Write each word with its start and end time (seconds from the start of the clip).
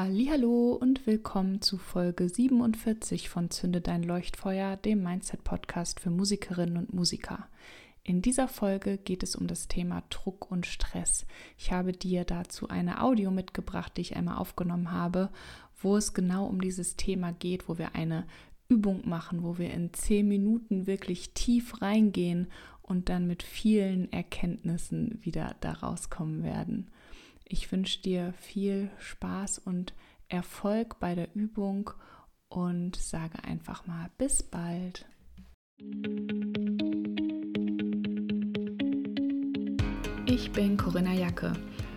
Hallo 0.00 0.78
und 0.80 1.08
willkommen 1.08 1.60
zu 1.60 1.76
Folge 1.76 2.28
47 2.28 3.28
von 3.28 3.50
Zünde 3.50 3.80
dein 3.80 4.04
Leuchtfeuer, 4.04 4.76
dem 4.76 5.02
Mindset 5.02 5.42
Podcast 5.42 5.98
für 5.98 6.10
Musikerinnen 6.10 6.76
und 6.76 6.94
Musiker. 6.94 7.48
In 8.04 8.22
dieser 8.22 8.46
Folge 8.46 8.96
geht 8.96 9.24
es 9.24 9.34
um 9.34 9.48
das 9.48 9.66
Thema 9.66 10.04
Druck 10.08 10.52
und 10.52 10.66
Stress. 10.66 11.26
Ich 11.56 11.72
habe 11.72 11.90
dir 11.90 12.22
dazu 12.22 12.68
eine 12.68 13.02
Audio 13.02 13.32
mitgebracht, 13.32 13.94
die 13.96 14.02
ich 14.02 14.14
einmal 14.14 14.36
aufgenommen 14.36 14.92
habe, 14.92 15.30
wo 15.82 15.96
es 15.96 16.14
genau 16.14 16.46
um 16.46 16.60
dieses 16.60 16.94
Thema 16.94 17.32
geht, 17.32 17.68
wo 17.68 17.76
wir 17.76 17.96
eine 17.96 18.24
Übung 18.68 19.02
machen, 19.04 19.42
wo 19.42 19.58
wir 19.58 19.72
in 19.72 19.92
zehn 19.94 20.28
Minuten 20.28 20.86
wirklich 20.86 21.34
tief 21.34 21.82
reingehen 21.82 22.46
und 22.82 23.08
dann 23.08 23.26
mit 23.26 23.42
vielen 23.42 24.12
Erkenntnissen 24.12 25.18
wieder 25.24 25.56
da 25.60 25.72
rauskommen 25.72 26.44
werden. 26.44 26.88
Ich 27.50 27.72
wünsche 27.72 28.02
dir 28.02 28.34
viel 28.34 28.90
Spaß 28.98 29.58
und 29.58 29.94
Erfolg 30.28 31.00
bei 31.00 31.14
der 31.14 31.34
Übung 31.34 31.90
und 32.50 32.96
sage 32.96 33.42
einfach 33.42 33.86
mal 33.86 34.10
bis 34.18 34.42
bald. 34.42 35.06
Ich 40.26 40.52
bin 40.52 40.76
Corinna 40.76 41.14
Jacke. 41.14 41.54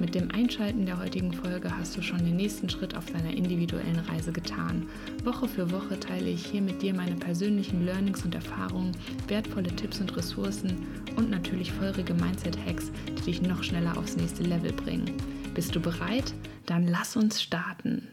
Mit 0.00 0.14
dem 0.14 0.30
Einschalten 0.30 0.86
der 0.86 1.00
heutigen 1.00 1.32
Folge 1.32 1.76
hast 1.76 1.96
du 1.96 2.02
schon 2.02 2.18
den 2.18 2.36
nächsten 2.36 2.70
Schritt 2.70 2.96
auf 2.96 3.06
deiner 3.06 3.32
individuellen 3.32 3.98
Reise 3.98 4.30
getan. 4.30 4.88
Woche 5.24 5.48
für 5.48 5.72
Woche 5.72 5.98
teile 5.98 6.30
ich 6.30 6.46
hier 6.46 6.62
mit 6.62 6.82
dir 6.82 6.94
meine 6.94 7.16
persönlichen 7.16 7.84
Learnings 7.84 8.24
und 8.24 8.32
Erfahrungen, 8.32 8.92
wertvolle 9.26 9.74
Tipps 9.74 10.00
und 10.00 10.16
Ressourcen 10.16 10.86
und 11.16 11.30
natürlich 11.30 11.72
feurige 11.72 12.14
Mindset-Hacks, 12.14 12.92
die 13.08 13.22
dich 13.22 13.42
noch 13.42 13.64
schneller 13.64 13.98
aufs 13.98 14.16
nächste 14.16 14.44
Level 14.44 14.72
bringen. 14.72 15.16
Bist 15.54 15.74
du 15.74 15.80
bereit? 15.80 16.32
Dann 16.66 16.86
lass 16.86 17.16
uns 17.16 17.42
starten. 17.42 18.06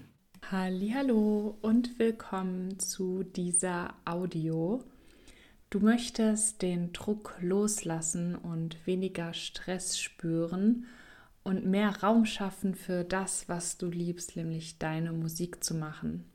Hallo 0.49 1.55
und 1.61 1.99
willkommen 1.99 2.79
zu 2.79 3.21
dieser 3.21 3.93
Audio. 4.05 4.83
Du 5.69 5.81
möchtest 5.81 6.63
den 6.63 6.93
Druck 6.93 7.35
loslassen 7.41 8.33
und 8.33 8.75
weniger 8.87 9.35
Stress 9.35 9.99
spüren 9.99 10.87
und 11.45 11.65
mehr 11.65 12.01
Raum 12.01 12.25
schaffen 12.25 12.73
für 12.75 13.03
das, 13.03 13.47
was 13.47 13.77
du 13.77 13.87
liebst, 13.87 14.35
nämlich 14.35 14.79
deine 14.79 15.13
Musik 15.13 15.63
zu 15.63 15.75
machen. 15.75 16.25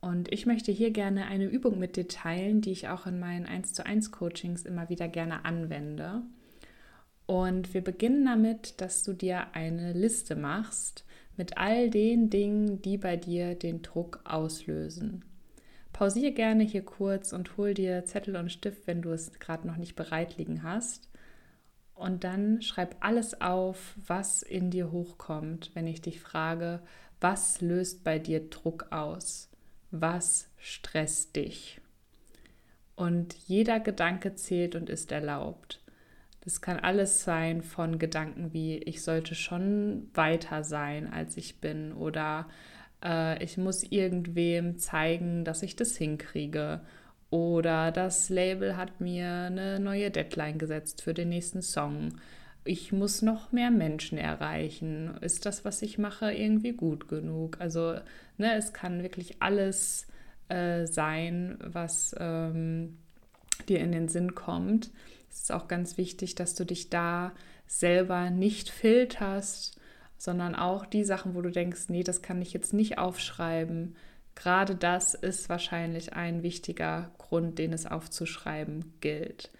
Und 0.00 0.32
ich 0.32 0.46
möchte 0.46 0.72
hier 0.72 0.90
gerne 0.90 1.26
eine 1.26 1.44
Übung 1.44 1.78
mit 1.78 1.94
dir 1.94 2.08
teilen, 2.08 2.62
die 2.62 2.72
ich 2.72 2.88
auch 2.88 3.06
in 3.06 3.20
meinen 3.20 3.46
1 3.46 3.74
zu 3.74 3.86
1 3.86 4.10
Coachings 4.10 4.64
immer 4.64 4.88
wieder 4.88 5.06
gerne 5.06 5.44
anwende. 5.44 6.22
Und 7.26 7.72
wir 7.74 7.82
beginnen 7.82 8.24
damit, 8.24 8.80
dass 8.80 9.04
du 9.04 9.12
dir 9.12 9.54
eine 9.54 9.92
Liste 9.92 10.34
machst 10.34 11.04
mit 11.36 11.58
all 11.58 11.90
den 11.90 12.30
Dingen, 12.30 12.80
die 12.80 12.96
bei 12.96 13.16
dir 13.16 13.54
den 13.54 13.82
Druck 13.82 14.20
auslösen. 14.24 15.24
Pausiere 15.92 16.32
gerne 16.32 16.64
hier 16.64 16.84
kurz 16.84 17.34
und 17.34 17.58
hol 17.58 17.74
dir 17.74 18.06
Zettel 18.06 18.36
und 18.36 18.50
Stift, 18.50 18.86
wenn 18.86 19.02
du 19.02 19.10
es 19.10 19.38
gerade 19.38 19.66
noch 19.66 19.76
nicht 19.76 19.94
bereit 19.94 20.38
liegen 20.38 20.62
hast. 20.62 21.11
Und 22.02 22.24
dann 22.24 22.62
schreib 22.62 22.96
alles 22.98 23.40
auf, 23.40 23.94
was 24.08 24.42
in 24.42 24.72
dir 24.72 24.90
hochkommt, 24.90 25.70
wenn 25.74 25.86
ich 25.86 26.00
dich 26.00 26.20
frage, 26.20 26.80
was 27.20 27.60
löst 27.60 28.02
bei 28.02 28.18
dir 28.18 28.50
Druck 28.50 28.90
aus? 28.90 29.48
Was 29.92 30.48
stresst 30.58 31.36
dich? 31.36 31.80
Und 32.96 33.34
jeder 33.46 33.78
Gedanke 33.78 34.34
zählt 34.34 34.74
und 34.74 34.90
ist 34.90 35.12
erlaubt. 35.12 35.80
Das 36.40 36.60
kann 36.60 36.80
alles 36.80 37.22
sein 37.22 37.62
von 37.62 38.00
Gedanken 38.00 38.52
wie, 38.52 38.78
ich 38.78 39.02
sollte 39.02 39.36
schon 39.36 40.10
weiter 40.12 40.64
sein, 40.64 41.08
als 41.08 41.36
ich 41.36 41.60
bin 41.60 41.92
oder 41.92 42.48
äh, 43.04 43.40
ich 43.44 43.58
muss 43.58 43.84
irgendwem 43.84 44.76
zeigen, 44.76 45.44
dass 45.44 45.62
ich 45.62 45.76
das 45.76 45.96
hinkriege 45.96 46.80
oder 47.32 47.92
das 47.92 48.28
Label 48.28 48.76
hat 48.76 49.00
mir 49.00 49.26
eine 49.26 49.80
neue 49.80 50.10
Deadline 50.10 50.58
gesetzt 50.58 51.00
für 51.00 51.14
den 51.14 51.30
nächsten 51.30 51.62
Song. 51.62 52.20
Ich 52.62 52.92
muss 52.92 53.22
noch 53.22 53.52
mehr 53.52 53.70
Menschen 53.70 54.18
erreichen. 54.18 55.16
Ist 55.22 55.46
das, 55.46 55.64
was 55.64 55.80
ich 55.80 55.96
mache, 55.96 56.30
irgendwie 56.30 56.72
gut 56.72 57.08
genug? 57.08 57.56
Also, 57.58 57.94
ne, 58.36 58.54
es 58.54 58.74
kann 58.74 59.02
wirklich 59.02 59.36
alles 59.40 60.06
äh, 60.50 60.86
sein, 60.86 61.56
was 61.64 62.14
ähm, 62.20 62.98
dir 63.66 63.80
in 63.80 63.92
den 63.92 64.08
Sinn 64.08 64.34
kommt. 64.34 64.90
Es 65.30 65.44
ist 65.44 65.52
auch 65.52 65.68
ganz 65.68 65.96
wichtig, 65.96 66.34
dass 66.34 66.54
du 66.54 66.66
dich 66.66 66.90
da 66.90 67.32
selber 67.66 68.28
nicht 68.28 68.68
filterst, 68.68 69.80
sondern 70.18 70.54
auch 70.54 70.84
die 70.84 71.04
Sachen, 71.04 71.34
wo 71.34 71.40
du 71.40 71.50
denkst, 71.50 71.88
nee, 71.88 72.02
das 72.02 72.20
kann 72.20 72.42
ich 72.42 72.52
jetzt 72.52 72.74
nicht 72.74 72.98
aufschreiben. 72.98 73.96
Gerade 74.34 74.74
das 74.74 75.14
ist 75.14 75.48
wahrscheinlich 75.48 76.14
ein 76.14 76.42
wichtiger 76.42 77.10
Grund, 77.18 77.58
den 77.58 77.72
es 77.72 77.86
aufzuschreiben 77.86 78.94
gilt. 79.00 79.50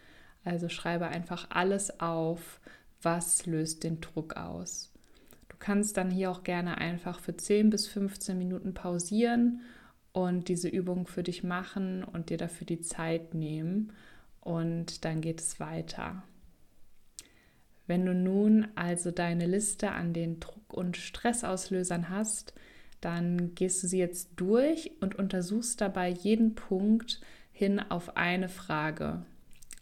Also 0.44 0.68
schreibe 0.68 1.08
einfach 1.08 1.46
alles 1.50 2.00
auf, 2.00 2.60
was 3.00 3.46
löst 3.46 3.84
den 3.84 4.00
Druck 4.00 4.36
aus. 4.36 4.90
Du 5.48 5.56
kannst 5.58 5.96
dann 5.96 6.10
hier 6.10 6.30
auch 6.30 6.42
gerne 6.42 6.78
einfach 6.78 7.20
für 7.20 7.36
10 7.36 7.70
bis 7.70 7.86
15 7.86 8.36
Minuten 8.36 8.74
pausieren 8.74 9.60
und 10.12 10.48
diese 10.48 10.68
Übung 10.68 11.06
für 11.06 11.22
dich 11.22 11.44
machen 11.44 12.02
und 12.04 12.30
dir 12.30 12.38
dafür 12.38 12.66
die 12.66 12.80
Zeit 12.80 13.34
nehmen 13.34 13.92
und 14.40 15.04
dann 15.04 15.20
geht 15.20 15.40
es 15.40 15.60
weiter. 15.60 16.22
Wenn 17.86 18.04
du 18.06 18.14
nun 18.14 18.68
also 18.74 19.10
deine 19.10 19.46
Liste 19.46 19.92
an 19.92 20.12
den 20.12 20.40
Druck- 20.40 20.72
und 20.72 20.96
Stressauslösern 20.96 22.08
hast, 22.08 22.54
dann 23.02 23.54
gehst 23.54 23.82
du 23.82 23.86
sie 23.86 23.98
jetzt 23.98 24.30
durch 24.36 24.92
und 25.00 25.14
untersuchst 25.14 25.80
dabei 25.80 26.08
jeden 26.08 26.54
Punkt 26.54 27.20
hin 27.52 27.78
auf 27.78 28.16
eine 28.16 28.48
Frage. 28.48 29.26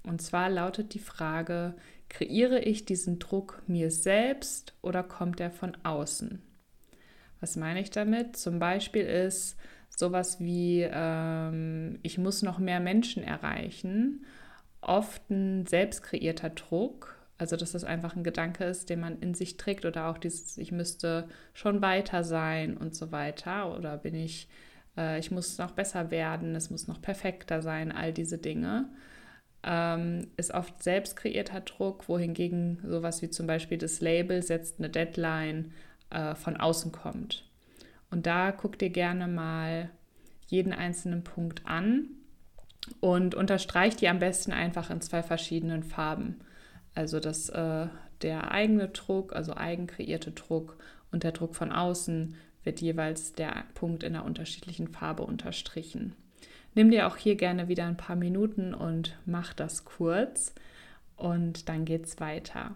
Und 0.03 0.21
zwar 0.21 0.51
lautet 0.51 0.95
die 0.95 0.99
Frage, 0.99 1.75
kreiere 2.09 2.61
ich 2.61 2.85
diesen 2.85 3.21
Druck 3.21 3.63
mir 3.69 3.93
selbst 3.93 4.75
oder 4.83 5.05
kommt 5.05 5.39
er 5.39 5.53
von 5.53 5.77
außen? 5.85 6.43
Was 7.41 7.57
meine 7.57 7.81
ich 7.81 7.91
damit? 7.91 8.37
Zum 8.37 8.59
Beispiel 8.59 9.05
ist 9.05 9.57
sowas 9.89 10.41
wie, 10.41 10.89
ähm, 10.91 12.01
ich 12.03 12.19
muss 12.19 12.43
noch 12.43 12.59
mehr 12.59 12.81
Menschen 12.81 13.23
erreichen 13.23 14.25
oft 14.81 15.31
ein 15.31 15.67
selbst 15.67 16.03
kreierter 16.03 16.51
Druck. 16.51 17.17
Also, 17.41 17.57
dass 17.57 17.73
das 17.73 17.85
einfach 17.85 18.15
ein 18.15 18.23
Gedanke 18.23 18.65
ist, 18.65 18.91
den 18.91 19.01
man 19.01 19.19
in 19.19 19.33
sich 19.33 19.57
trägt 19.57 19.87
oder 19.87 20.09
auch 20.09 20.19
dieses, 20.19 20.59
ich 20.59 20.73
müsste 20.73 21.27
schon 21.55 21.81
weiter 21.81 22.23
sein 22.23 22.77
und 22.77 22.95
so 22.95 23.13
weiter. 23.13 23.75
Oder 23.75 23.97
bin 23.97 24.15
ich, 24.15 24.47
äh, 24.95 25.19
ich 25.19 25.31
muss 25.31 25.57
noch 25.57 25.71
besser 25.71 26.11
werden, 26.11 26.55
es 26.55 26.69
muss 26.69 26.87
noch 26.87 27.01
perfekter 27.01 27.63
sein, 27.63 27.93
all 27.93 28.13
diese 28.13 28.37
Dinge. 28.37 28.91
Ähm, 29.63 30.27
ist 30.37 30.53
oft 30.53 30.83
selbst 30.83 31.17
kreierter 31.17 31.63
Druck, 31.63 32.11
wohingegen 32.11 32.83
sowas 32.87 33.23
wie 33.23 33.31
zum 33.31 33.47
Beispiel 33.47 33.79
das 33.79 34.03
Label 34.03 34.43
setzt 34.43 34.79
eine 34.79 34.91
Deadline 34.91 35.73
äh, 36.11 36.35
von 36.35 36.59
außen 36.59 36.93
kommt. 36.93 37.49
Und 38.11 38.27
da 38.27 38.53
guck 38.53 38.79
dir 38.79 38.91
gerne 38.91 39.29
mal 39.29 39.89
jeden 40.49 40.75
einzelnen 40.75 41.25
Punkt 41.25 41.65
an 41.65 42.11
und 43.01 43.35
unterstreicht 43.35 44.03
die 44.03 44.09
am 44.09 44.19
besten 44.19 44.53
einfach 44.53 44.91
in 44.91 45.01
zwei 45.01 45.23
verschiedenen 45.23 45.83
Farben. 45.83 46.43
Also 46.95 47.21
dass 47.21 47.49
äh, 47.49 47.87
der 48.23 48.51
eigene 48.51 48.89
Druck, 48.89 49.35
also 49.35 49.55
eigen 49.55 49.87
kreierte 49.87 50.33
Druck 50.33 50.77
und 51.11 51.23
der 51.23 51.33
Druck 51.33 51.55
von 51.55 51.73
außen 51.73 52.35
wird 52.65 52.81
jeweils 52.81 53.33
der 53.33 53.65
Punkt 53.75 54.03
in 54.03 54.15
einer 54.15 54.25
unterschiedlichen 54.25 54.89
Farbe 54.89 55.23
unterstrichen. 55.23 56.15
Nimm 56.75 56.91
dir 56.91 57.07
auch 57.07 57.17
hier 57.17 57.37
gerne 57.37 57.69
wieder 57.69 57.87
ein 57.87 57.97
paar 57.97 58.17
Minuten 58.17 58.75
und 58.75 59.19
mach 59.25 59.55
das 59.55 59.85
kurz 59.85 60.55
und 61.17 61.69
dann 61.69 61.85
geht's 61.85 62.21
weiter. 62.21 62.75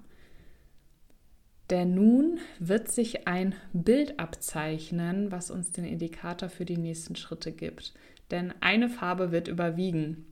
Denn 1.71 1.94
nun 1.94 2.41
wird 2.59 2.91
sich 2.91 3.27
ein 3.27 3.55
Bild 3.73 4.19
abzeichnen, 4.19 5.31
was 5.31 5.50
uns 5.50 5.71
den 5.71 5.85
Indikator 5.85 6.49
für 6.49 6.65
die 6.65 6.77
nächsten 6.77 7.17
Schritte 7.17 7.53
gibt 7.53 7.94
denn 8.31 8.53
eine 8.61 8.88
Farbe 8.88 9.33
wird 9.33 9.49
überwiegen. 9.49 10.27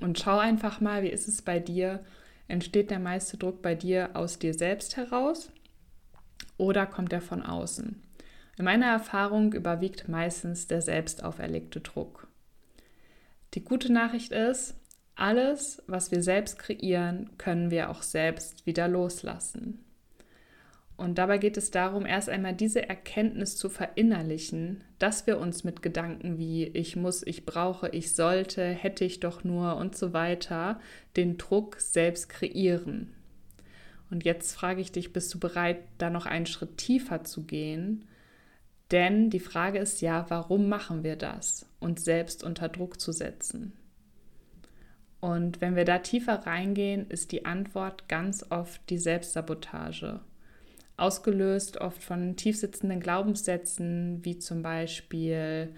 Und 0.00 0.18
schau 0.18 0.38
einfach 0.38 0.80
mal, 0.80 1.02
wie 1.02 1.08
ist 1.08 1.28
es 1.28 1.42
bei 1.42 1.58
dir? 1.58 2.00
Entsteht 2.48 2.90
der 2.90 2.98
meiste 2.98 3.36
Druck 3.36 3.62
bei 3.62 3.74
dir 3.74 4.10
aus 4.14 4.38
dir 4.38 4.54
selbst 4.54 4.96
heraus 4.96 5.50
oder 6.56 6.86
kommt 6.86 7.12
er 7.12 7.20
von 7.20 7.42
außen? 7.42 8.02
In 8.58 8.64
meiner 8.64 8.86
Erfahrung 8.86 9.52
überwiegt 9.52 10.08
meistens 10.08 10.66
der 10.66 10.82
selbst 10.82 11.24
auferlegte 11.24 11.80
Druck. 11.80 12.28
Die 13.54 13.64
gute 13.64 13.92
Nachricht 13.92 14.32
ist, 14.32 14.74
alles, 15.14 15.82
was 15.86 16.10
wir 16.10 16.22
selbst 16.22 16.58
kreieren, 16.58 17.30
können 17.38 17.70
wir 17.70 17.90
auch 17.90 18.02
selbst 18.02 18.66
wieder 18.66 18.88
loslassen. 18.88 19.84
Und 20.96 21.16
dabei 21.16 21.38
geht 21.38 21.56
es 21.56 21.70
darum, 21.70 22.06
erst 22.06 22.28
einmal 22.28 22.54
diese 22.54 22.88
Erkenntnis 22.88 23.56
zu 23.56 23.68
verinnerlichen, 23.68 24.84
dass 24.98 25.26
wir 25.26 25.38
uns 25.38 25.64
mit 25.64 25.82
Gedanken 25.82 26.38
wie 26.38 26.64
ich 26.64 26.96
muss, 26.96 27.26
ich 27.26 27.44
brauche, 27.46 27.88
ich 27.88 28.14
sollte, 28.14 28.64
hätte 28.64 29.04
ich 29.04 29.20
doch 29.20 29.42
nur 29.42 29.76
und 29.76 29.96
so 29.96 30.12
weiter 30.12 30.78
den 31.16 31.38
Druck 31.38 31.80
selbst 31.80 32.28
kreieren. 32.28 33.14
Und 34.10 34.24
jetzt 34.24 34.54
frage 34.54 34.82
ich 34.82 34.92
dich, 34.92 35.12
bist 35.12 35.32
du 35.32 35.40
bereit, 35.40 35.78
da 35.96 36.10
noch 36.10 36.26
einen 36.26 36.46
Schritt 36.46 36.76
tiefer 36.76 37.24
zu 37.24 37.44
gehen? 37.44 38.04
Denn 38.90 39.30
die 39.30 39.40
Frage 39.40 39.78
ist 39.78 40.02
ja, 40.02 40.26
warum 40.28 40.68
machen 40.68 41.02
wir 41.02 41.16
das, 41.16 41.66
uns 41.80 42.04
selbst 42.04 42.44
unter 42.44 42.68
Druck 42.68 43.00
zu 43.00 43.10
setzen? 43.10 43.72
Und 45.20 45.62
wenn 45.62 45.76
wir 45.76 45.86
da 45.86 45.98
tiefer 45.98 46.46
reingehen, 46.46 47.08
ist 47.08 47.32
die 47.32 47.46
Antwort 47.46 48.08
ganz 48.08 48.44
oft 48.50 48.82
die 48.90 48.98
Selbstsabotage 48.98 50.20
ausgelöst 51.02 51.78
oft 51.78 52.02
von 52.02 52.36
tiefsitzenden 52.36 53.00
Glaubenssätzen, 53.00 54.24
wie 54.24 54.38
zum 54.38 54.62
Beispiel, 54.62 55.74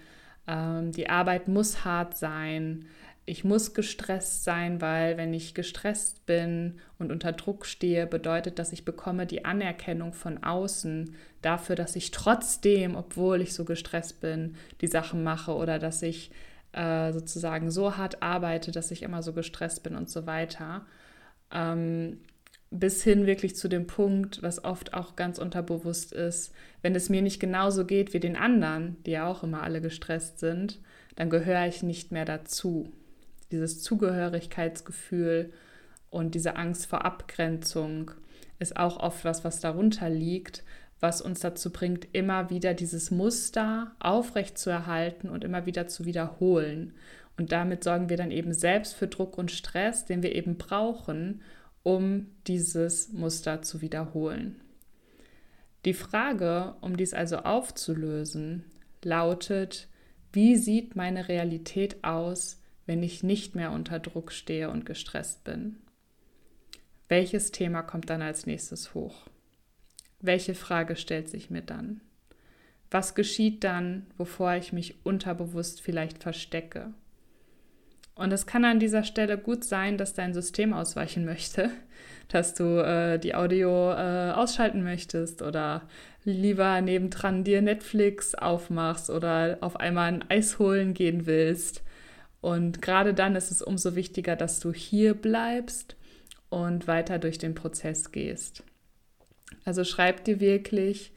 ähm, 0.47 0.91
die 0.91 1.09
Arbeit 1.09 1.47
muss 1.47 1.83
hart 1.83 2.15
sein, 2.17 2.85
ich 3.27 3.43
muss 3.43 3.73
gestresst 3.73 4.43
sein, 4.43 4.81
weil 4.81 5.17
wenn 5.17 5.33
ich 5.33 5.55
gestresst 5.55 6.27
bin 6.27 6.79
und 6.99 7.11
unter 7.11 7.31
Druck 7.31 7.65
stehe, 7.65 8.05
bedeutet 8.05 8.59
das, 8.59 8.71
ich 8.71 8.85
bekomme 8.85 9.25
die 9.25 9.45
Anerkennung 9.45 10.13
von 10.13 10.43
außen 10.43 11.15
dafür, 11.41 11.75
dass 11.75 11.95
ich 11.95 12.11
trotzdem, 12.11 12.95
obwohl 12.95 13.41
ich 13.41 13.55
so 13.55 13.65
gestresst 13.65 14.21
bin, 14.21 14.55
die 14.81 14.87
Sachen 14.87 15.23
mache 15.23 15.55
oder 15.55 15.79
dass 15.79 16.03
ich 16.03 16.29
äh, 16.73 17.11
sozusagen 17.13 17.71
so 17.71 17.97
hart 17.97 18.21
arbeite, 18.21 18.71
dass 18.71 18.91
ich 18.91 19.01
immer 19.01 19.23
so 19.23 19.33
gestresst 19.33 19.81
bin 19.81 19.95
und 19.95 20.07
so 20.07 20.27
weiter. 20.27 20.85
Ähm, 21.51 22.19
bis 22.71 23.03
hin 23.03 23.25
wirklich 23.25 23.55
zu 23.55 23.67
dem 23.67 23.87
Punkt, 23.87 24.41
was 24.41 24.63
oft 24.63 24.93
auch 24.93 25.15
ganz 25.15 25.39
unterbewusst 25.39 26.11
ist, 26.11 26.53
wenn 26.81 26.95
es 26.95 27.09
mir 27.09 27.21
nicht 27.21 27.39
genauso 27.39 27.85
geht 27.85 28.13
wie 28.13 28.19
den 28.19 28.35
anderen, 28.35 28.97
die 29.05 29.11
ja 29.11 29.27
auch 29.27 29.43
immer 29.43 29.63
alle 29.63 29.81
gestresst 29.81 30.39
sind, 30.39 30.79
dann 31.15 31.29
gehöre 31.29 31.67
ich 31.67 31.83
nicht 31.83 32.11
mehr 32.11 32.25
dazu. 32.25 32.91
Dieses 33.51 33.81
Zugehörigkeitsgefühl 33.81 35.53
und 36.09 36.35
diese 36.35 36.55
Angst 36.55 36.87
vor 36.87 37.05
Abgrenzung 37.05 38.11
ist 38.59 38.77
auch 38.77 38.99
oft 38.99 39.23
was, 39.25 39.43
was 39.43 39.59
darunter 39.59 40.09
liegt, 40.09 40.63
was 40.99 41.21
uns 41.21 41.41
dazu 41.41 41.71
bringt, 41.71 42.07
immer 42.13 42.49
wieder 42.49 42.73
dieses 42.73 43.11
Muster 43.11 43.91
aufrecht 43.99 44.57
zu 44.57 44.69
erhalten 44.69 45.29
und 45.29 45.43
immer 45.43 45.65
wieder 45.65 45.87
zu 45.87 46.05
wiederholen. 46.05 46.93
Und 47.37 47.51
damit 47.51 47.83
sorgen 47.83 48.09
wir 48.09 48.17
dann 48.17 48.31
eben 48.31 48.53
selbst 48.53 48.95
für 48.95 49.07
Druck 49.07 49.37
und 49.37 49.51
Stress, 49.51 50.05
den 50.05 50.23
wir 50.23 50.33
eben 50.33 50.57
brauchen, 50.57 51.41
um 51.85 52.25
dieses 52.47 53.13
Muster 53.13 53.61
zu 53.61 53.79
wiederholen. 53.79 54.59
Die 55.85 55.93
Frage, 55.93 56.73
um 56.81 56.97
dies 56.97 57.13
also 57.13 57.37
aufzulösen, 57.37 58.65
lautet, 59.03 59.87
wie 60.33 60.55
sieht 60.55 60.95
meine 60.95 61.27
Realität 61.27 62.03
aus, 62.03 62.59
wenn 62.87 63.03
ich 63.03 63.21
nicht 63.21 63.53
mehr 63.53 63.71
unter 63.71 63.99
Druck 63.99 64.31
stehe 64.31 64.71
und 64.71 64.87
gestresst 64.87 65.43
bin? 65.43 65.77
Welches 67.07 67.51
Thema 67.51 67.83
kommt 67.83 68.09
dann 68.09 68.23
als 68.23 68.47
nächstes 68.47 68.95
hoch? 68.95 69.27
Welche 70.19 70.55
Frage 70.55 70.95
stellt 70.95 71.29
sich 71.29 71.51
mir 71.51 71.61
dann? 71.61 72.01
Was 72.89 73.13
geschieht 73.13 73.63
dann, 73.63 74.07
wovor 74.17 74.55
ich 74.55 74.73
mich 74.73 75.05
unterbewusst 75.05 75.83
vielleicht 75.83 76.23
verstecke? 76.23 76.95
Und 78.15 78.31
es 78.31 78.45
kann 78.45 78.63
an 78.63 78.79
dieser 78.79 79.03
Stelle 79.03 79.37
gut 79.37 79.65
sein, 79.65 79.97
dass 79.97 80.13
dein 80.13 80.33
System 80.33 80.73
ausweichen 80.73 81.25
möchte, 81.25 81.69
dass 82.29 82.53
du 82.53 82.81
äh, 82.83 83.19
die 83.19 83.35
Audio 83.35 83.91
äh, 83.91 84.31
ausschalten 84.31 84.83
möchtest 84.83 85.41
oder 85.41 85.83
lieber 86.23 86.81
nebendran 86.81 87.43
dir 87.43 87.61
Netflix 87.61 88.33
aufmachst 88.33 89.09
oder 89.09 89.57
auf 89.61 89.79
einmal 89.79 90.13
ein 90.13 90.25
Eis 90.29 90.57
holen 90.57 90.93
gehen 90.93 91.25
willst. 91.25 91.83
Und 92.41 92.81
gerade 92.81 93.13
dann 93.13 93.35
ist 93.35 93.51
es 93.51 93.61
umso 93.61 93.95
wichtiger, 93.95 94.35
dass 94.35 94.59
du 94.59 94.71
hier 94.71 95.13
bleibst 95.13 95.95
und 96.49 96.87
weiter 96.87 97.19
durch 97.19 97.37
den 97.37 97.53
Prozess 97.53 98.11
gehst. 98.11 98.63
Also 99.65 99.83
schreib 99.83 100.23
dir 100.23 100.39
wirklich 100.39 101.11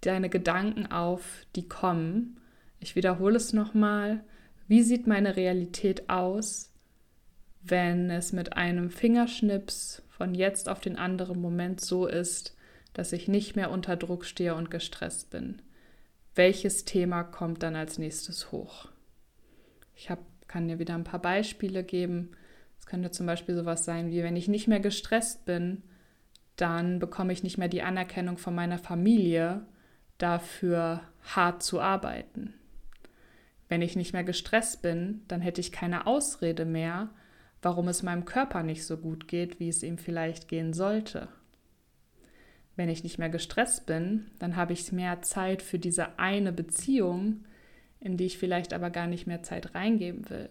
deine 0.00 0.28
Gedanken 0.28 0.86
auf, 0.90 1.46
die 1.54 1.68
kommen. 1.68 2.40
Ich 2.80 2.96
wiederhole 2.96 3.36
es 3.36 3.52
nochmal 3.52 4.24
wie 4.66 4.82
sieht 4.82 5.06
meine 5.06 5.36
Realität 5.36 6.08
aus, 6.08 6.72
wenn 7.62 8.10
es 8.10 8.32
mit 8.32 8.56
einem 8.56 8.90
Fingerschnips 8.90 10.02
von 10.08 10.34
jetzt 10.34 10.68
auf 10.68 10.80
den 10.80 10.96
anderen 10.96 11.40
Moment 11.40 11.80
so 11.80 12.06
ist, 12.06 12.56
dass 12.92 13.12
ich 13.12 13.28
nicht 13.28 13.56
mehr 13.56 13.70
unter 13.70 13.96
Druck 13.96 14.24
stehe 14.24 14.54
und 14.54 14.70
gestresst 14.70 15.30
bin? 15.30 15.60
Welches 16.34 16.84
Thema 16.84 17.22
kommt 17.22 17.62
dann 17.62 17.76
als 17.76 17.98
nächstes 17.98 18.52
hoch? 18.52 18.88
Ich 19.94 20.10
hab, 20.10 20.18
kann 20.48 20.68
dir 20.68 20.78
wieder 20.78 20.94
ein 20.94 21.04
paar 21.04 21.20
Beispiele 21.20 21.84
geben. 21.84 22.32
Es 22.78 22.86
könnte 22.86 23.10
zum 23.10 23.26
Beispiel 23.26 23.54
sowas 23.54 23.84
sein 23.84 24.10
wie, 24.10 24.22
wenn 24.22 24.36
ich 24.36 24.48
nicht 24.48 24.68
mehr 24.68 24.80
gestresst 24.80 25.44
bin, 25.44 25.82
dann 26.56 26.98
bekomme 26.98 27.32
ich 27.32 27.42
nicht 27.42 27.58
mehr 27.58 27.68
die 27.68 27.82
Anerkennung 27.82 28.38
von 28.38 28.54
meiner 28.54 28.78
Familie, 28.78 29.66
dafür 30.18 31.00
hart 31.22 31.62
zu 31.62 31.80
arbeiten. 31.80 32.54
Wenn 33.68 33.82
ich 33.82 33.96
nicht 33.96 34.12
mehr 34.12 34.24
gestresst 34.24 34.82
bin, 34.82 35.22
dann 35.28 35.40
hätte 35.40 35.60
ich 35.60 35.72
keine 35.72 36.06
Ausrede 36.06 36.64
mehr, 36.64 37.10
warum 37.62 37.88
es 37.88 38.02
meinem 38.02 38.24
Körper 38.24 38.62
nicht 38.62 38.84
so 38.84 38.96
gut 38.96 39.26
geht, 39.26 39.58
wie 39.58 39.68
es 39.68 39.82
ihm 39.82 39.98
vielleicht 39.98 40.48
gehen 40.48 40.72
sollte. 40.72 41.28
Wenn 42.76 42.88
ich 42.88 43.04
nicht 43.04 43.18
mehr 43.18 43.30
gestresst 43.30 43.86
bin, 43.86 44.30
dann 44.38 44.56
habe 44.56 44.72
ich 44.72 44.92
mehr 44.92 45.22
Zeit 45.22 45.62
für 45.62 45.78
diese 45.78 46.18
eine 46.18 46.52
Beziehung, 46.52 47.44
in 48.00 48.16
die 48.16 48.26
ich 48.26 48.38
vielleicht 48.38 48.74
aber 48.74 48.90
gar 48.90 49.06
nicht 49.06 49.26
mehr 49.26 49.42
Zeit 49.42 49.74
reingeben 49.74 50.28
will. 50.28 50.50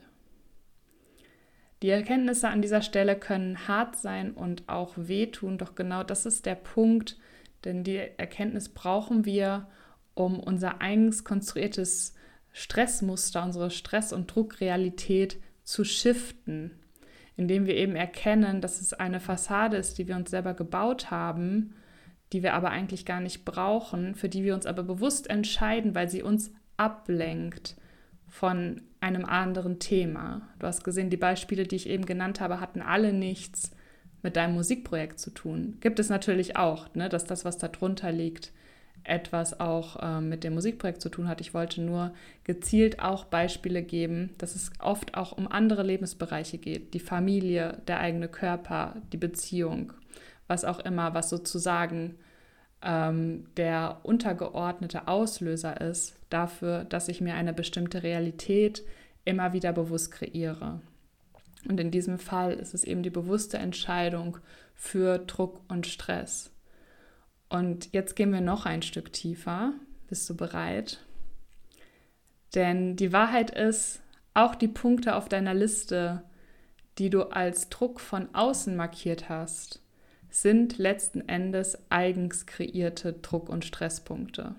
Die 1.84 1.90
Erkenntnisse 1.90 2.48
an 2.48 2.62
dieser 2.62 2.82
Stelle 2.82 3.18
können 3.18 3.68
hart 3.68 3.98
sein 3.98 4.32
und 4.32 4.70
auch 4.70 4.94
wehtun, 4.96 5.58
doch 5.58 5.76
genau 5.76 6.04
das 6.04 6.26
ist 6.26 6.46
der 6.46 6.56
Punkt, 6.56 7.18
denn 7.66 7.84
die 7.84 7.98
Erkenntnis 7.98 8.70
brauchen 8.70 9.26
wir, 9.26 9.68
um 10.14 10.40
unser 10.40 10.82
eigens 10.82 11.26
konstruiertes 11.26 12.16
Stressmuster, 12.54 13.44
unsere 13.44 13.72
Stress- 13.72 14.14
und 14.14 14.34
Druckrealität 14.34 15.40
zu 15.64 15.84
shiften, 15.84 16.72
indem 17.36 17.66
wir 17.66 17.76
eben 17.76 17.96
erkennen, 17.96 18.62
dass 18.62 18.80
es 18.80 18.94
eine 18.94 19.20
Fassade 19.20 19.76
ist, 19.78 19.98
die 19.98 20.08
wir 20.08 20.16
uns 20.16 20.30
selber 20.30 20.54
gebaut 20.54 21.12
haben, 21.12 21.74
die 22.32 22.44
wir 22.44 22.54
aber 22.54 22.70
eigentlich 22.70 23.06
gar 23.06 23.20
nicht 23.20 23.44
brauchen, 23.44 24.16
für 24.16 24.30
die 24.30 24.44
wir 24.44 24.54
uns 24.54 24.66
aber 24.66 24.84
bewusst 24.84 25.30
entscheiden, 25.30 25.96
weil 25.96 26.10
sie 26.10 26.24
uns 26.24 26.52
ablenkt 26.78 27.76
von 28.28 28.82
einem 29.00 29.26
anderen 29.26 29.80
Thema. 29.80 30.50
Du 30.60 30.68
hast 30.68 30.84
gesehen, 30.84 31.10
die 31.10 31.18
Beispiele, 31.18 31.64
die 31.64 31.76
ich 31.76 31.90
eben 31.90 32.06
genannt 32.06 32.40
habe, 32.40 32.60
hatten 32.60 32.82
alle 32.82 33.14
nichts 33.14 33.72
mit 34.24 34.36
deinem 34.36 34.56
Musikprojekt 34.56 35.20
zu 35.20 35.32
tun. 35.32 35.78
Gibt 35.82 36.00
es 36.00 36.10
natürlich 36.10 36.56
auch, 36.56 36.94
ne, 36.96 37.10
dass 37.10 37.26
das, 37.26 37.46
was 37.46 37.58
darunter 37.58 38.12
liegt, 38.12 38.54
etwas 39.04 39.60
auch 39.60 40.02
äh, 40.02 40.22
mit 40.22 40.44
dem 40.44 40.54
Musikprojekt 40.54 41.02
zu 41.02 41.10
tun 41.10 41.28
hat. 41.28 41.42
Ich 41.42 41.54
wollte 41.54 41.82
nur 41.82 42.14
gezielt 42.44 43.00
auch 43.00 43.26
Beispiele 43.26 43.84
geben, 43.84 44.34
dass 44.38 44.56
es 44.56 44.72
oft 44.80 45.16
auch 45.16 45.34
um 45.34 45.48
andere 45.48 45.84
Lebensbereiche 45.84 46.58
geht. 46.58 46.94
Die 46.94 47.00
Familie, 47.00 47.82
der 47.88 48.00
eigene 48.00 48.28
Körper, 48.28 48.96
die 49.12 49.18
Beziehung, 49.18 49.94
was 50.48 50.66
auch 50.66 50.80
immer, 50.80 51.14
was 51.14 51.30
sozusagen 51.30 52.16
ähm, 52.82 53.46
der 53.58 54.00
untergeordnete 54.04 55.08
Auslöser 55.08 55.82
ist 55.82 56.16
dafür, 56.30 56.86
dass 56.86 57.08
ich 57.08 57.22
mir 57.22 57.36
eine 57.36 57.54
bestimmte 57.54 58.04
Realität 58.04 58.84
immer 59.26 59.54
wieder 59.54 59.74
bewusst 59.74 60.12
kreiere. 60.12 60.82
Und 61.68 61.80
in 61.80 61.92
diesem 61.92 62.20
Fall 62.20 62.54
ist 62.54 62.74
es 62.74 62.84
eben 62.84 63.04
die 63.04 63.10
bewusste 63.10 63.58
Entscheidung 63.58 64.38
für 64.76 65.18
Druck 65.20 65.62
und 65.70 65.88
Stress. 65.88 66.53
Und 67.54 67.94
jetzt 67.94 68.16
gehen 68.16 68.34
wir 68.34 68.42
noch 68.42 68.66
ein 68.66 68.82
Stück 68.82 69.14
tiefer. 69.14 69.74
Bist 70.08 70.28
du 70.28 70.36
bereit? 70.36 71.06
Denn 72.56 72.96
die 72.96 73.14
Wahrheit 73.14 73.52
ist, 73.52 74.02
auch 74.34 74.56
die 74.56 74.68
Punkte 74.68 75.16
auf 75.16 75.30
deiner 75.30 75.54
Liste, 75.54 76.24
die 76.98 77.12
du 77.12 77.32
als 77.32 77.70
Druck 77.70 78.00
von 78.00 78.34
außen 78.34 78.76
markiert 78.76 79.30
hast, 79.30 79.84
sind 80.32 80.80
letzten 80.80 81.30
Endes 81.30 81.78
eigens 81.92 82.48
kreierte 82.48 83.14
Druck- 83.14 83.50
und 83.50 83.66
Stresspunkte. 83.66 84.56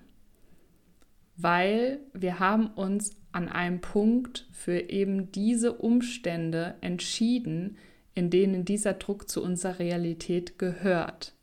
Weil 1.35 1.99
wir 2.13 2.39
haben 2.39 2.67
uns 2.67 3.11
an 3.33 3.49
einem 3.49 3.81
Punkt 3.81 4.47
für 4.53 4.89
eben 4.89 5.33
diese 5.33 5.73
Umstände 5.73 6.75
entschieden, 6.79 7.75
in 8.13 8.29
denen 8.29 8.63
dieser 8.63 8.93
Druck 8.93 9.29
zu 9.29 9.43
unserer 9.43 9.79
Realität 9.79 10.57
gehört. 10.57 11.34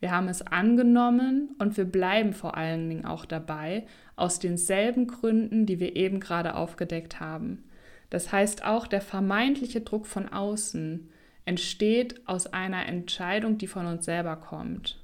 Wir 0.00 0.10
haben 0.10 0.28
es 0.28 0.42
angenommen 0.42 1.54
und 1.58 1.76
wir 1.76 1.84
bleiben 1.84 2.32
vor 2.32 2.56
allen 2.56 2.88
Dingen 2.88 3.04
auch 3.04 3.26
dabei, 3.26 3.86
aus 4.16 4.38
denselben 4.38 5.06
Gründen, 5.06 5.66
die 5.66 5.78
wir 5.78 5.94
eben 5.94 6.20
gerade 6.20 6.54
aufgedeckt 6.54 7.20
haben. 7.20 7.64
Das 8.08 8.32
heißt, 8.32 8.64
auch 8.64 8.86
der 8.86 9.02
vermeintliche 9.02 9.82
Druck 9.82 10.06
von 10.06 10.28
außen 10.28 11.10
entsteht 11.44 12.26
aus 12.26 12.46
einer 12.46 12.86
Entscheidung, 12.86 13.58
die 13.58 13.66
von 13.66 13.86
uns 13.86 14.04
selber 14.04 14.36
kommt. 14.36 14.98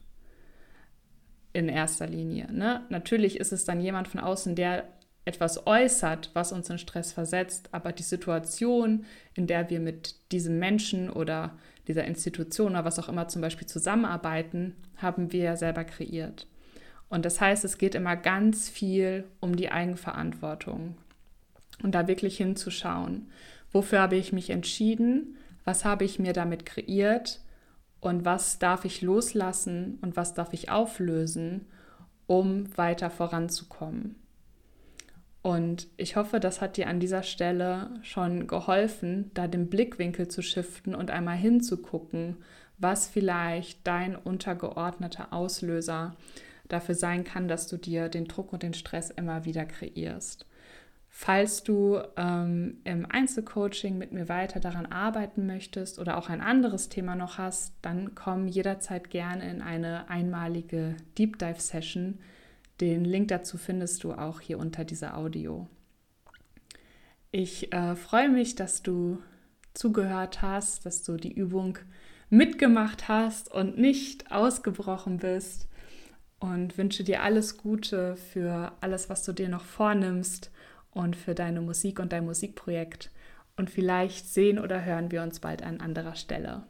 In 1.52 1.68
erster 1.68 2.06
Linie. 2.06 2.52
Ne? 2.52 2.84
Natürlich 2.88 3.38
ist 3.38 3.52
es 3.52 3.64
dann 3.64 3.80
jemand 3.80 4.08
von 4.08 4.20
außen, 4.20 4.56
der 4.56 4.88
etwas 5.24 5.66
äußert, 5.66 6.30
was 6.34 6.52
uns 6.52 6.70
in 6.70 6.78
Stress 6.78 7.12
versetzt, 7.12 7.68
aber 7.72 7.92
die 7.92 8.02
Situation, 8.02 9.04
in 9.34 9.46
der 9.46 9.70
wir 9.70 9.80
mit 9.80 10.32
diesem 10.32 10.58
Menschen 10.58 11.10
oder 11.10 11.58
dieser 11.88 12.04
Institution 12.04 12.72
oder 12.72 12.84
was 12.84 12.98
auch 12.98 13.08
immer 13.08 13.28
zum 13.28 13.42
Beispiel 13.42 13.66
zusammenarbeiten, 13.66 14.74
haben 14.96 15.32
wir 15.32 15.44
ja 15.44 15.56
selber 15.56 15.84
kreiert. 15.84 16.46
Und 17.08 17.24
das 17.24 17.40
heißt, 17.40 17.64
es 17.64 17.78
geht 17.78 17.94
immer 17.94 18.16
ganz 18.16 18.68
viel 18.68 19.24
um 19.40 19.56
die 19.56 19.70
Eigenverantwortung 19.70 20.96
und 21.82 21.94
da 21.94 22.08
wirklich 22.08 22.36
hinzuschauen, 22.36 23.28
wofür 23.72 24.00
habe 24.00 24.16
ich 24.16 24.32
mich 24.32 24.50
entschieden, 24.50 25.36
was 25.64 25.84
habe 25.84 26.04
ich 26.04 26.18
mir 26.18 26.32
damit 26.32 26.66
kreiert 26.66 27.40
und 28.00 28.24
was 28.24 28.58
darf 28.58 28.84
ich 28.84 29.02
loslassen 29.02 29.98
und 30.02 30.16
was 30.16 30.34
darf 30.34 30.52
ich 30.52 30.70
auflösen, 30.70 31.66
um 32.26 32.76
weiter 32.76 33.10
voranzukommen. 33.10 34.16
Und 35.46 35.86
ich 35.96 36.16
hoffe, 36.16 36.40
das 36.40 36.60
hat 36.60 36.76
dir 36.76 36.88
an 36.88 36.98
dieser 36.98 37.22
Stelle 37.22 37.90
schon 38.02 38.48
geholfen, 38.48 39.30
da 39.32 39.46
den 39.46 39.70
Blickwinkel 39.70 40.26
zu 40.26 40.42
shiften 40.42 40.92
und 40.92 41.12
einmal 41.12 41.36
hinzugucken, 41.36 42.38
was 42.78 43.06
vielleicht 43.06 43.86
dein 43.86 44.16
untergeordneter 44.16 45.32
Auslöser 45.32 46.16
dafür 46.66 46.96
sein 46.96 47.22
kann, 47.22 47.46
dass 47.46 47.68
du 47.68 47.76
dir 47.76 48.08
den 48.08 48.24
Druck 48.24 48.52
und 48.52 48.64
den 48.64 48.74
Stress 48.74 49.10
immer 49.10 49.44
wieder 49.44 49.66
kreierst. 49.66 50.46
Falls 51.10 51.62
du 51.62 52.00
ähm, 52.16 52.78
im 52.82 53.06
Einzelcoaching 53.08 53.96
mit 53.96 54.10
mir 54.10 54.28
weiter 54.28 54.58
daran 54.58 54.86
arbeiten 54.86 55.46
möchtest 55.46 56.00
oder 56.00 56.18
auch 56.18 56.28
ein 56.28 56.40
anderes 56.40 56.88
Thema 56.88 57.14
noch 57.14 57.38
hast, 57.38 57.72
dann 57.82 58.16
komm 58.16 58.48
jederzeit 58.48 59.10
gerne 59.10 59.48
in 59.48 59.62
eine 59.62 60.10
einmalige 60.10 60.96
Deep 61.16 61.38
Dive 61.38 61.60
Session 61.60 62.18
den 62.80 63.04
Link 63.04 63.28
dazu 63.28 63.58
findest 63.58 64.04
du 64.04 64.12
auch 64.12 64.40
hier 64.40 64.58
unter 64.58 64.84
dieser 64.84 65.16
Audio. 65.16 65.68
Ich 67.30 67.72
äh, 67.72 67.96
freue 67.96 68.28
mich, 68.28 68.54
dass 68.54 68.82
du 68.82 69.18
zugehört 69.74 70.42
hast, 70.42 70.86
dass 70.86 71.02
du 71.02 71.16
die 71.16 71.32
Übung 71.32 71.78
mitgemacht 72.30 73.08
hast 73.08 73.52
und 73.52 73.78
nicht 73.78 74.32
ausgebrochen 74.32 75.18
bist 75.18 75.68
und 76.38 76.76
wünsche 76.76 77.04
dir 77.04 77.22
alles 77.22 77.56
Gute 77.56 78.16
für 78.16 78.72
alles, 78.80 79.08
was 79.08 79.24
du 79.24 79.32
dir 79.32 79.48
noch 79.48 79.64
vornimmst 79.64 80.50
und 80.90 81.16
für 81.16 81.34
deine 81.34 81.60
Musik 81.60 81.98
und 81.98 82.12
dein 82.12 82.24
Musikprojekt. 82.24 83.10
Und 83.56 83.70
vielleicht 83.70 84.28
sehen 84.28 84.58
oder 84.58 84.84
hören 84.84 85.10
wir 85.10 85.22
uns 85.22 85.40
bald 85.40 85.62
an 85.62 85.80
anderer 85.80 86.14
Stelle. 86.14 86.64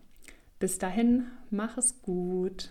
Bis 0.59 0.79
dahin, 0.79 1.25
mach 1.51 1.77
es 1.79 2.01
gut. 2.01 2.71